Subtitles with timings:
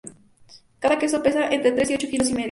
[0.81, 2.39] Cada queso pesa entre tres y ocho kilos y medio.